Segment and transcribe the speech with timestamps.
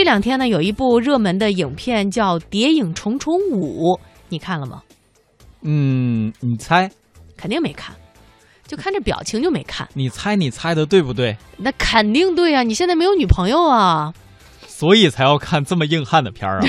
[0.00, 3.92] 这两天呢，有一部热门的影片叫《谍影重重五》，
[4.30, 4.80] 你看了吗？
[5.60, 6.90] 嗯，你猜？
[7.36, 7.94] 肯定没看，
[8.66, 9.86] 就看这表情就没看。
[9.92, 11.36] 你猜，你猜的对不对？
[11.58, 12.62] 那肯定对啊！
[12.62, 14.14] 你现在没有女朋友啊，
[14.66, 16.64] 所以才要看这么硬汉的片儿啊。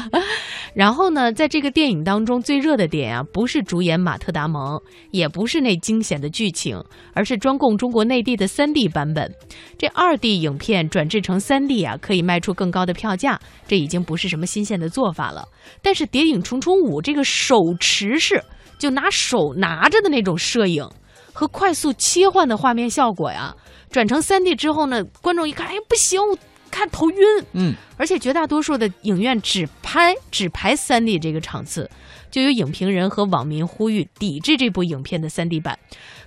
[0.76, 4.78] 然后呢，在这个电影当中最热的点啊，不是主演马特·达蒙，
[5.10, 6.78] 也不是那惊险的剧情，
[7.14, 9.34] 而是专供中国内地的 3D 版本。
[9.78, 15.48] 这 2D 影片转制成 3D 啊，可以卖出更高的票价，这已经不是什么新鲜的做法了。
[15.80, 18.44] 但是《谍影重重五》这个手持式，
[18.78, 20.86] 就拿手拿着的那种摄影
[21.32, 23.56] 和快速切换的画面效果呀，
[23.90, 26.20] 转成 3D 之后呢，观众一看，哎，不行。
[26.68, 27.18] 看头晕，
[27.52, 31.88] 嗯，而且绝大多数的影院只拍只排三 D 这个场次，
[32.28, 35.78] 就有影评人和网民呼吁抵制这部影片的三 D 版。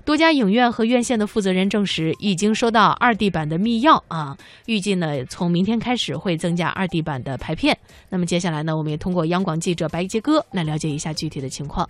[0.05, 7.77] 多家影院和院线的负责人证实，已经收到二 D 版的密钥啊，预计呢从明天开始会增加二 D 版的排片。
[8.07, 11.87] 那么接下来呢，我们也通过央广记者白杰哥来了解一下具体的情况。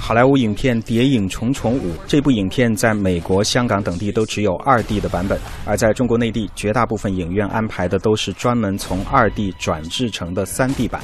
[0.00, 11.02] 好莱坞影片《谍影重重五》这部影片在美国、香港等地都只有二 D 的版本，而在中国内地，绝大部分影院安排的都是专门从二 D 转制成的三 D 版。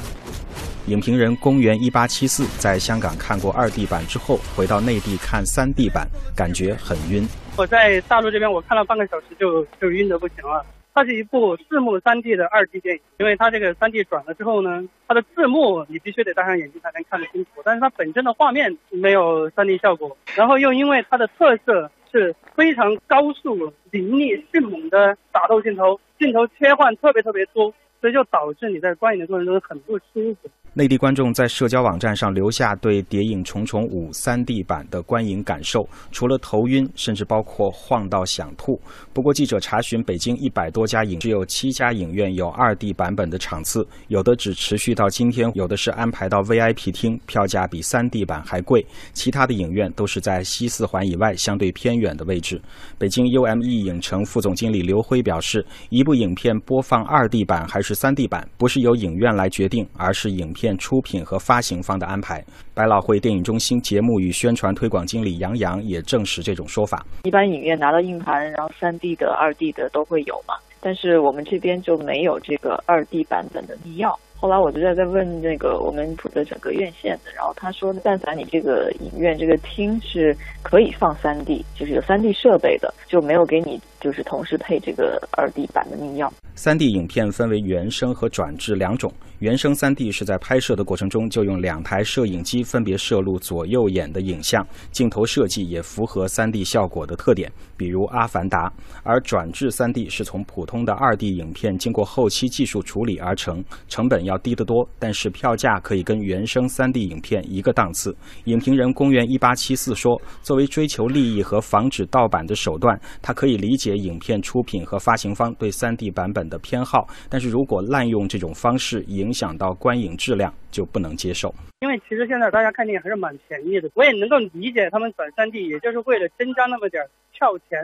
[0.87, 7.27] 影评人公元一八七四在香港看过二 D 版之后，回到内地看三 D 版，感觉很晕。
[7.57, 10.65] 我在大陆这边，我看了半个小时就就晕得不行了。
[10.93, 30.49] 它是一部字幕三 D 的二 D 电影，因为它这个三 D 转了之后呢，它的字幕你必须得戴上眼镜才能看得清楚，但是它本身的画面没有三 D 效果，然后又因为它的特色是非常高速、凌厉、迅猛的打斗镜头，镜头切换特别特别多，所以就导致你在观影的过程中很不舒服。
[30.73, 38.79] 内地观众在社交网站上留下对《谍影重重五》3D 版的观影感受，除了头晕，甚至包括晃到想吐。
[39.11, 48.85] 不过，记者查询北京一百多家影，只有七家影院有 2D 版本的场次，有的只持续到今天，有的是安排到 VIP 厅，票价比 3D 版还贵。
[49.11, 52.61] 其他的影院都是在西四环以外相对偏远的位置。
[52.97, 60.60] 北京 UME 影城副总经理刘辉表示，一部影片播放 2D 版还是 3D 版，不是由影院来决定，而是影片。
[60.61, 62.43] 片出品和发行方的安排，
[62.75, 67.03] 百老汇电影中心节目与宣传推广经理杨洋也证实这种说法。
[67.23, 74.15] 一般影院拿到硬盘，然后三 D 的、二 D 的都会有嘛，但是我们这边就没有这个二 D 版本的密钥。
[74.35, 86.29] 后来我就在在问那个我们负责整个院线的，然后他说，但凡你这个影院这个厅是可以放三 D，就是有三 D 设备的，就没有给你就是同时配这个二 D 版的密钥。
[86.55, 89.11] 三 D 影片分为原声和转制两种。
[89.39, 98.69] 原声三 D 是在拍摄的过程中就用两台摄影机分别摄录左右眼的影像，镜头设计也符合三 D 效果的特点，比如《阿凡达》。
[99.03, 108.15] 而转制三 D 是从普通的二 D 影片经过后期技术处理而成，成本要低得多，但是票价可以跟原声三 D 影片一个档次。
[108.43, 121.51] 影评人公元一八七四说：“作为追求利益和防止盗版的手段，他可以理解影片出品和发行方对三 D 版本的偏好，但是如果滥用这种方式影。”响到观影质量就不能接受。
[121.79, 127.79] 因为其实现在大家看电影还是蛮便宜的，我也能够理解他们转三 D，也就是为了增加那么点票钱，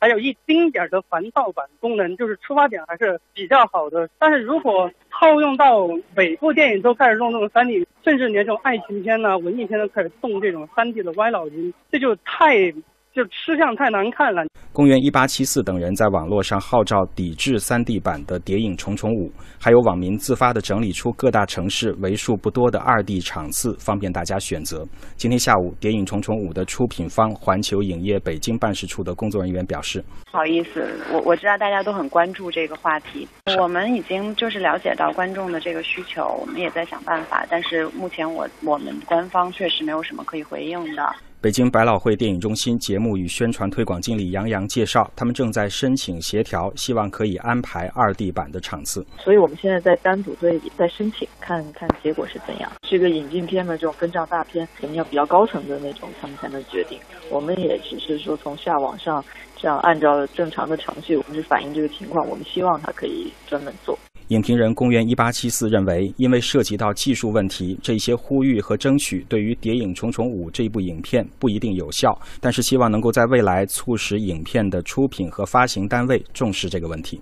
[0.00, 4.08] 还有一丁点的防盗版功能，就是出发点还是比较好的。
[4.18, 5.86] 但是如果套用到
[6.16, 12.72] 每部电影都开始弄这种三 D，甚至连这种爱情片呢、文艺片都开始动这种三 D 的歪脑筋，这就太
[13.14, 14.42] 就吃相太难看了。
[14.72, 19.28] 公元一八七四等人在网络上号召抵制三 D 版的《谍影重重五》，
[19.60, 24.82] 还有网民自发的整理出各大城市为数不多的二 D 场次，方便大家选择。
[25.16, 30.02] 今天下午，《谍影重重五》的出品方环球影业北京办事处的工作人员表示
[30.32, 49.04] ：“不好意思，我我知道大家都很关注这个话题，我们已经就是了解到观众的这个需求，我们也在想办法，但是目前我我们官方确实没有什么可以回应的。”北京百老汇电影中心节目与宣传推广经理杨洋介绍，他们正在申请协调，希望可以安排二 D 版的场次。
[49.18, 52.70] 所以我们现在在单独对在申请，看看结果是怎样。
[52.82, 56.96] 这个引进片的这种分账大片，肯定要比较高层的那种，他们才能决定。
[57.28, 59.24] 我们也只是说从下往上，
[59.56, 62.24] 这样按照正常的程序，我们是反映这个情况。
[62.28, 63.98] 我们希望他可以专门做。
[64.32, 77.20] 影评人公元一八七四认为，因为涉及到技术问题，这些呼吁和争取对于《谍影重重五》这部影片不一定有效，但是希望能够在未来促使影片的出品和发行单位重视这个问题。